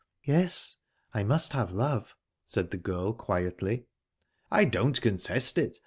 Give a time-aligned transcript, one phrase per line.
[0.23, 0.77] "Yes,
[1.13, 3.85] I must have love," said the girl quietly.
[4.49, 5.77] "I don't contest it.